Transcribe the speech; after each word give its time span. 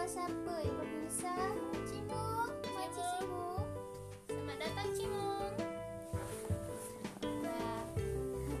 siapa-siapa 0.00 0.54
yang 0.64 0.76
berbisa 0.80 1.34
Cimung 1.84 2.48
Makcik 2.72 3.04
Cimung 3.20 3.68
Selamat 4.24 4.56
datang 4.56 4.88
Cimung. 4.96 5.54
Nah, 7.44 7.84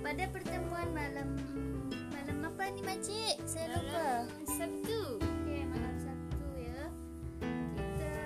Pada 0.04 0.24
pertemuan 0.36 0.88
malam 0.92 1.40
Malam 2.12 2.44
apa 2.44 2.64
ni 2.76 2.84
makcik? 2.84 3.40
Saya 3.48 3.72
lupa. 3.72 4.28
Malam 4.28 4.52
Sabtu. 4.52 5.00
Okey, 5.16 5.64
malam 5.64 5.96
Sabtu 5.96 6.44
ya. 6.60 6.82
Kita 7.72 8.16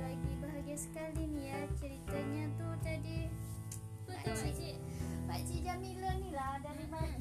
lagi 0.00 0.32
bahagia 0.40 0.76
sekali 0.80 1.22
ni 1.28 1.52
ya. 1.52 1.60
Ceritanya 1.76 2.44
tu 2.56 2.68
tadi. 2.80 3.28
Apa 4.08 4.12
tu 4.16 4.32
makcik? 4.32 4.76
Pakcik 5.28 5.60
Jamila 5.60 6.10
ni 6.16 6.32
lah 6.32 6.56
Dari, 6.64 6.88
dari 6.88 7.20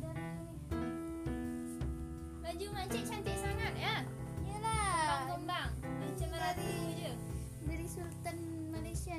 Baju 2.39 2.67
makcik 2.71 3.03
cantik 3.03 3.35
sangat 3.35 3.75
ya. 3.75 4.18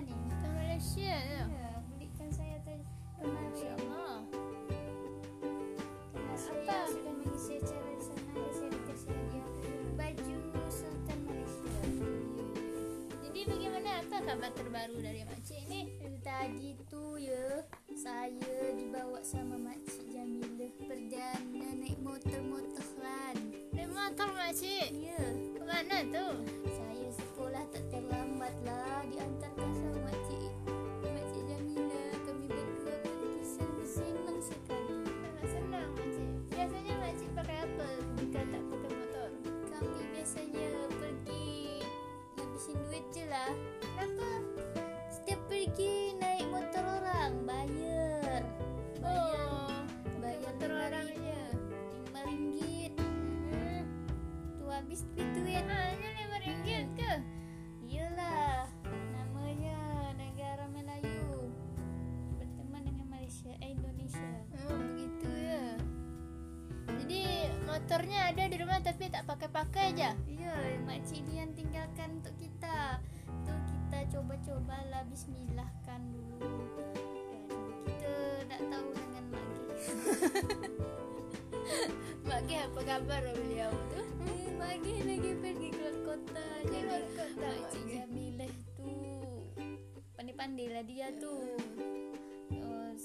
Ni 0.01 0.17
Ke 0.31 0.49
Malaysia 0.49 1.13
ya. 1.13 1.45
Ya, 1.45 1.71
belikan 1.93 2.29
saya 2.33 2.57
tadi 2.65 2.85
Masya 3.21 3.77
kemarin 3.77 3.77
Allah. 3.85 4.17
Karena 6.11 6.35
saya 6.37 6.61
Apa? 6.65 6.79
sudah 6.89 7.13
mengisi 7.21 7.53
acara 7.61 7.91
di 7.93 8.03
sana 8.03 8.31
dan 8.33 8.53
saya 8.57 8.69
dikasih 8.73 9.11
hadiah 9.13 9.49
baju 9.95 10.37
Sultan 10.71 11.19
Malaysia. 11.27 11.75
Jadi 13.21 13.41
bagaimana 13.45 13.89
apa 14.01 14.17
kabar 14.23 14.51
terbaru 14.55 14.97
dari 15.03 15.23
makcik 15.27 15.63
ni? 15.69 15.81
Tadi 16.21 16.77
tu 16.87 17.17
ya, 17.17 17.65
saya 17.97 18.77
dibawa 18.77 19.25
sama 19.25 19.57
makcik 19.57 20.05
Jamila 20.13 20.69
perdana 20.85 21.69
naik 21.81 21.97
motor-motoran. 22.05 23.37
Naik 23.73 23.89
motor 23.89 24.29
makcik. 24.37 25.00
Tu 54.91 54.99
habis 54.99 55.07
duit 55.15 55.31
duit. 55.39 55.63
Hanya 55.71 56.11
lima 56.19 56.37
ringgit 56.43 56.87
ke? 56.99 57.13
Iyalah. 57.87 58.67
Namanya 58.91 59.79
negara 60.19 60.67
Melayu. 60.67 61.47
Berteman 62.35 62.83
dengan 62.83 63.07
Malaysia, 63.07 63.55
eh, 63.63 63.71
Indonesia. 63.71 64.35
Oh, 64.67 64.75
begitu 64.91 65.31
ya. 65.31 65.79
Jadi 66.91 67.23
motornya 67.71 68.35
ada 68.35 68.43
di 68.51 68.57
rumah 68.59 68.83
tapi 68.83 69.07
tak 69.15 69.31
pakai-pakai 69.31 69.95
aja. 69.95 70.11
Ya, 70.27 70.59
makcik 70.83 71.23
Dian 71.31 71.55
tinggalkan 71.55 72.19
untuk 72.19 72.35
kita. 72.35 72.99
Tu 73.47 73.55
kita 73.55 73.99
coba-cobalah 74.19 75.07
bismillahkan 75.07 76.01
dulu. 76.11 76.67
Dan 77.47 77.63
kita 77.87 78.15
nak 78.51 78.61
tahu 78.75 78.89
dengan 78.99 79.25
Mak 79.31 79.45
Gih. 79.55 79.71
Mak 82.27 82.41
Gih 82.51 82.59
apa 82.67 82.81
kabar 82.83 83.23
beliau 83.39 83.71
tu? 83.95 84.03
Mak 84.61 84.75
Gih 84.85 85.01
lagi 85.09 85.33
pergi 85.41 85.69
keluar 85.73 85.97
kota. 86.05 86.47
Jadi 86.69 86.85
kota, 87.17 87.25
Mak 87.33 87.41
Makcik 87.41 87.83
Gih. 87.89 87.97
Jamilah 87.97 88.53
tu 88.77 88.93
pandai-pandai 90.15 90.67
lah 90.69 90.85
dia 90.85 91.09
tu. 91.17 91.35
Terus, 92.53 93.03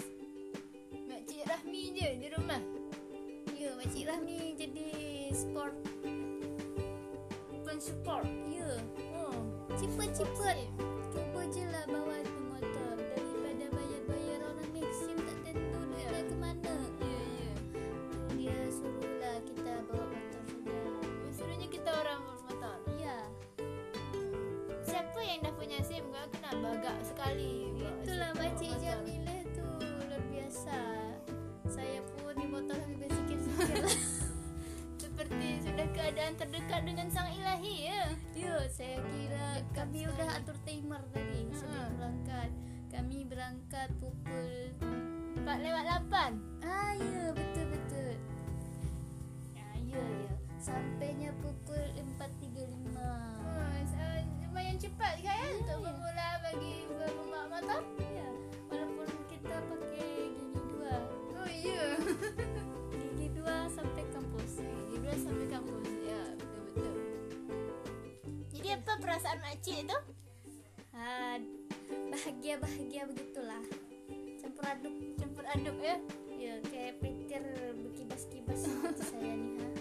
Makcik 1.08 1.42
Rahmi 1.48 1.82
je 1.96 2.10
di 2.20 2.28
rumah. 2.36 2.62
ya 3.56 3.72
Makcik 3.80 4.04
Rahmi 4.04 4.38
jadi 4.60 4.90
sport. 5.32 5.76
Pun 7.64 7.78
support. 7.80 8.28
Ya, 8.52 8.70
Oh, 9.16 9.40
cepat-cepat. 9.80 10.58
Cuba 11.10 11.42
je 11.50 11.64
lah 11.72 11.84
bawa 11.88 12.05
sekali. 27.25 27.74
itulah 27.81 28.31
Makcik 28.38 28.69
motor. 28.69 28.84
Jamilah 28.86 29.41
tu 29.58 29.66
luar 29.81 30.22
biasa. 30.30 30.80
Saya 31.66 32.00
pun 32.13 32.34
di 32.38 32.46
motor 32.46 32.78
sambil 32.86 33.09
bersikir-sikir 33.09 33.78
lah. 33.81 34.00
Seperti 35.02 35.47
sudah 35.66 35.88
keadaan 35.96 36.34
terdekat 36.38 36.81
dengan 36.85 37.08
sang 37.09 37.30
ilahi 37.34 37.90
ya. 37.90 38.03
Ya, 38.38 38.56
saya 38.69 39.02
kira 39.09 39.47
kami 39.74 40.06
udah 40.06 40.30
atur 40.38 40.58
timer 40.68 41.02
tadi 41.09 41.50
sebelum 41.56 41.81
Ha. 41.90 41.96
berangkat. 41.97 42.50
Kami 42.94 43.18
berangkat 43.28 43.90
pukul 43.97 44.72
4 45.41 45.66
lewat 45.66 45.84
8. 46.08 46.64
Ah 46.64 46.94
ya, 46.96 47.34
betul 47.34 47.66
betul. 47.74 48.14
Ya, 49.58 49.68
ya, 49.81 50.00
ya. 50.00 50.34
Sampainya 50.62 51.34
pukul 51.44 51.84
4.35. 52.22 52.96
Oh, 52.96 53.75
cepat 55.06 55.22
kan 55.22 55.38
ya, 55.38 55.50
untuk 55.62 55.78
bermula 55.86 56.30
bagi 56.42 56.74
berumah 56.90 57.46
motor? 57.46 57.82
Ya, 58.02 58.26
walaupun 58.74 59.06
kita 59.30 59.54
pakai 59.70 60.34
gigi 60.34 60.62
dua. 60.66 60.98
Oh 61.38 61.46
iya. 61.46 61.86
Gigi 62.90 63.28
dua 63.38 63.70
sampai 63.70 64.02
kampus. 64.10 64.66
Gigi 64.66 64.98
dua 65.06 65.14
sampai 65.22 65.46
kampus. 65.46 65.86
Ya, 66.10 66.22
betul-betul. 66.42 66.94
Jadi 68.50 68.68
apa 68.74 68.92
perasaan 68.98 69.38
makcik 69.46 69.86
tu? 69.86 70.00
Ah, 70.98 71.38
bahagia-bahagia 72.10 73.06
begitulah. 73.06 73.62
Campur 74.42 74.66
aduk. 74.66 74.96
Campur 75.22 75.46
aduk 75.54 75.78
ya. 75.86 76.02
Ya, 76.34 76.58
kayak 76.66 76.98
petir 76.98 77.46
berkibas-kibas 77.78 78.66
hati 78.82 79.06
saya 79.06 79.34
nih. 79.38 79.54
Ha. 79.62 79.75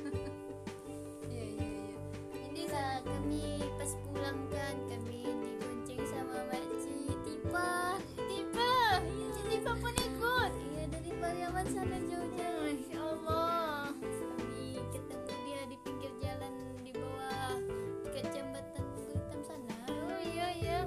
Ya, 2.65 2.73
ya, 2.73 2.81
ya. 2.81 2.81
Lah 2.81 2.97
kami 3.05 3.61
pas 3.77 3.93
pulang 4.09 4.41
kan 4.49 4.77
kami 4.89 5.21
dibonceng 5.21 6.01
sama 6.09 6.39
makcik 6.49 7.13
Tipa. 7.29 8.01
Tiba. 8.17 9.05
Cik 9.05 9.45
Tiba 9.53 9.73
pun 9.77 9.93
ikut. 9.93 10.53
Iya 10.73 10.85
dari 10.89 11.11
Pariaman 11.21 11.67
sana 11.69 11.97
jauh-jauh. 12.09 12.65
Masya 12.65 13.01
Allah. 13.05 13.93
Kami 14.01 14.81
ketemu 14.97 15.35
dia 15.45 15.61
di 15.69 15.77
pinggir 15.85 16.13
jalan 16.25 16.53
di 16.81 16.93
bawah 16.97 17.53
dekat 18.09 18.33
jambatan 18.33 18.85
Hitam 19.13 19.41
sana. 19.45 19.77
Oh 20.09 20.21
iya, 20.25 20.49
ya. 20.57 20.81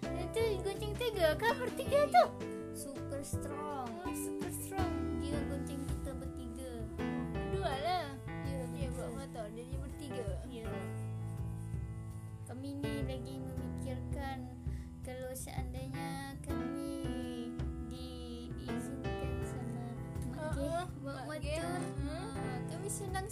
Itu 0.00 0.40
goceng 0.64 0.94
tiga 0.96 1.36
kah 1.36 1.52
bertiga 1.60 2.08
tu? 2.08 2.24
Super 2.72 3.20
strong. 3.20 3.95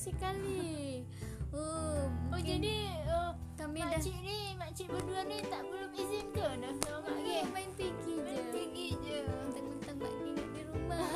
Sekali. 0.04 1.00
Oh, 1.54 2.10
Oh 2.34 2.42
jadi 2.42 2.90
oh, 3.14 3.30
kami 3.54 3.78
dah 3.78 3.94
makcik 3.94 4.18
ni, 4.26 4.58
makcik 4.58 4.90
berdua 4.90 5.22
ni 5.22 5.38
tak 5.46 5.62
belum 5.70 5.86
izin 5.94 6.26
ke 6.34 6.42
dah 6.42 6.74
sama 6.82 7.06
mak 7.06 7.14
Ya, 7.22 7.22
Geh? 7.22 7.44
main 7.54 7.70
pergi 7.78 7.94
je. 8.02 8.18
Main 8.26 8.46
pergi 8.50 8.86
je. 8.98 9.18
Mentang-mentang 9.22 9.96
Mak 10.02 10.12
Geh 10.18 10.30
nak 10.34 10.48
di 10.50 10.62
rumah. 10.66 10.98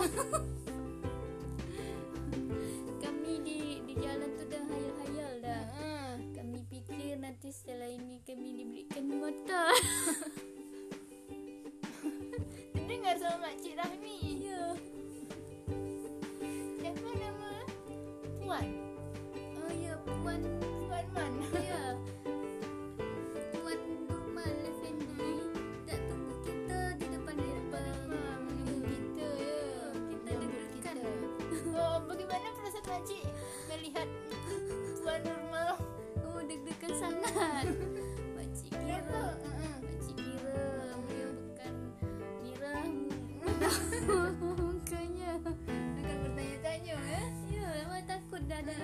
kami 3.03 3.33
di 3.43 3.59
di 3.83 3.95
jalan 3.99 4.31
tu 4.39 4.45
dah 4.47 4.63
hayal-hayal 4.63 5.33
dah. 5.43 5.65
Ha. 5.75 5.91
Kami 6.39 6.59
fikir 6.71 7.19
nanti 7.19 7.51
setelah 7.51 7.91
ini 7.91 8.23
kami 8.23 8.63
diberikan 8.63 9.11
motor. 9.11 9.75
Dengar 12.79 13.19
sama 13.19 13.51
makcik 13.51 13.75
Rahmi. 13.75 14.47
Ya. 14.47 14.71
Siapa 14.79 14.98
Puan. 18.49 18.65
Oh 19.61 19.73
ya, 19.77 19.93
Puan. 20.25 20.41
Puan 20.89 21.05
Man. 21.13 21.68
Dah. 48.63 48.79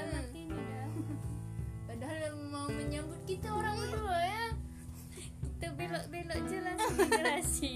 Padahal 1.91 2.33
mau 2.51 2.67
menyambut 2.71 3.21
kita 3.27 3.51
orang 3.51 3.75
berdua 3.79 4.19
ya. 4.23 4.47
Kita 5.43 5.67
belok-belok 5.75 6.41
je 6.47 6.59
langsung 6.63 6.95
migrasi. 7.03 7.75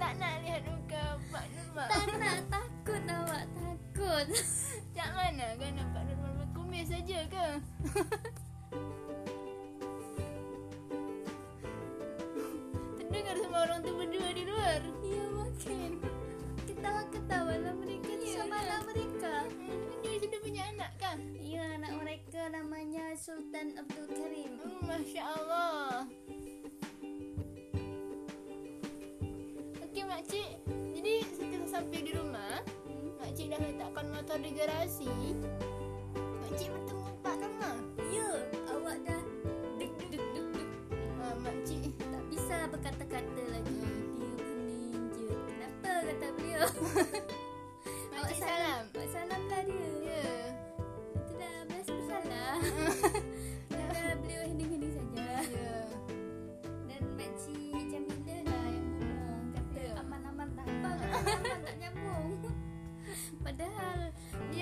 Tak 0.00 0.12
nak 0.16 0.34
lihat 0.44 0.62
muka 0.64 1.04
Pak 1.28 1.44
Nurmal. 1.52 1.88
tak 1.92 2.06
nak 2.16 2.38
takut 2.48 3.02
awak 3.04 3.44
takut. 3.52 4.26
Tak 4.96 5.08
mana 5.12 5.46
kan 5.60 5.72
nampak 5.76 6.02
Nurmal 6.08 6.32
berkumis 6.40 6.88
saja 6.88 7.20
ke? 7.28 7.46
Sultan 23.60 23.76
Abdul 23.76 24.08
Karim. 24.16 24.52
Hmm, 24.64 24.80
Masya 24.88 25.22
Allah. 25.36 26.08
Okey 29.84 30.04
makcik. 30.08 30.48
Jadi 30.96 31.14
setelah 31.28 31.68
sampai 31.68 32.00
di 32.08 32.16
rumah, 32.16 32.64
makcik 33.20 33.52
dah 33.52 33.60
letakkan 33.60 34.06
motor 34.16 34.40
di 34.40 34.56
garasi. 34.56 35.12
Makcik 36.40 36.72
bertemu 36.72 36.99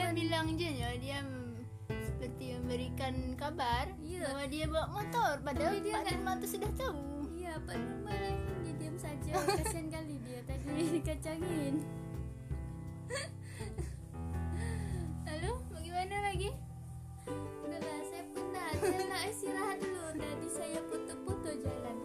Dia 0.08 0.16
bilang 0.16 0.56
je 0.56 0.64
ya, 0.72 0.88
dia 0.96 1.20
seperti 2.00 2.56
memberikan 2.56 3.12
kabar 3.36 3.92
Ya. 4.00 4.24
bahawa 4.24 4.44
dia 4.48 4.64
bawa 4.64 4.86
motor 4.88 5.36
padahal 5.44 5.76
Tapi 5.76 5.84
dia 5.84 5.94
Pak 5.94 6.04
kan- 6.08 6.16
Nama 6.16 6.32
tu 6.40 6.46
sudah 6.48 6.70
tahu. 6.80 7.28
Ya, 7.36 7.52
Pak 7.60 7.76
Nurmal 7.76 8.24
dia 8.64 8.72
diam 8.72 8.96
saja. 8.96 9.36
Kasihan 9.36 9.86
kali 10.00 10.16
dia 10.24 10.40
tadi 10.48 10.64
dikacangin. 10.96 11.84
Lalu 15.22 15.52
bagaimana 15.76 16.16
lagi? 16.24 16.50
Udahlah, 17.60 18.00
saya 18.08 18.24
penat. 18.32 18.72
Saya 18.80 19.02
nak 19.04 19.22
istirahat 19.28 19.76
dulu. 19.76 20.04
Tadi 20.16 20.48
saya 20.48 20.80
foto-foto 20.88 21.50
jalan. 21.52 21.96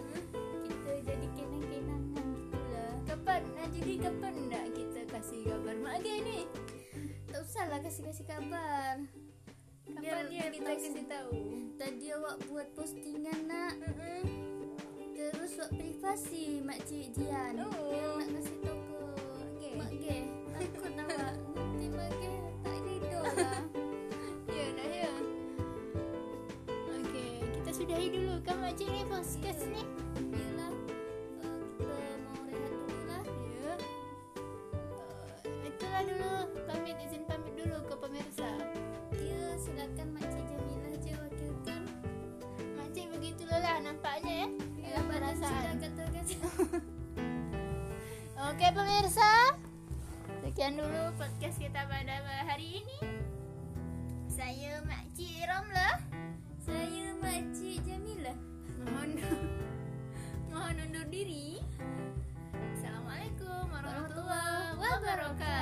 Kita 0.67 0.91
jadi 1.07 1.27
kenang-kenangan 1.39 2.25
gitulah. 2.35 2.91
Kapan 3.07 3.41
nak 3.55 3.67
jadi 3.71 3.93
kapan 3.95 4.33
nak 4.51 4.65
kita 4.75 5.01
kasih 5.07 5.39
kabar 5.47 5.75
Mak 5.79 6.03
ni? 6.03 6.43
Tak 7.53 7.69
usahlah 7.69 7.85
kasih-kasih 7.85 8.25
kabar. 8.25 8.97
Kapan 9.85 10.25
dia 10.25 10.49
kita 10.49 10.73
kasih 10.73 11.05
tahu? 11.05 11.37
Tadi 11.77 12.09
awak 12.17 12.41
buat 12.49 12.65
postingan 12.73 13.45
nak. 13.45 13.77
Terus 15.13 15.61
buat 15.61 15.69
privasi 15.69 16.65
Makcik 16.65 17.13
Dian. 17.13 17.61
Oh. 17.61 18.17
Nak 18.17 18.41
kasih 18.41 18.57
tahu 18.57 18.73
ke 18.73 19.05
Okey. 19.37 19.71
Mak 19.77 19.91
Ge. 20.01 20.17
Takut 20.49 20.93
awak. 20.97 21.33
Nanti 21.53 21.85
Mak 21.93 22.09
Ge 22.17 22.33
tak 22.65 22.77
ridho 22.89 23.21
lah. 23.21 23.61
Ya 24.49 24.65
dah 24.73 24.89
ya. 24.89 25.13
Okey, 26.89 27.33
kita 27.53 27.69
sudahi 27.69 28.07
dulu 28.17 28.33
kan 28.41 28.65
makcik 28.65 28.89
ni 28.89 29.05
podcast 29.05 29.61
ni. 29.69 29.85
nampaknya 43.93 44.33
ya? 44.33 44.47
Iya 44.81 44.99
perasaan. 45.05 45.75
Kan. 45.77 45.93
oke 48.49 48.67
pemirsa. 48.73 49.31
Sekian 50.41 50.81
dulu 50.81 51.13
podcast 51.21 51.61
kita 51.61 51.85
pada 51.85 52.25
hari 52.49 52.81
ini. 52.81 52.97
Saya 54.33 54.81
Makci 54.89 55.45
Romlah 55.45 56.01
saya 56.65 57.13
Makci 57.21 57.77
jamila. 57.85 58.33
Mohon 58.81 59.21
mohon 60.51 60.75
undur 60.89 61.05
diri. 61.13 61.61
Assalamualaikum 62.73 63.69
warahmatullahi 63.69 64.73
wabarakatuh. 64.81 65.52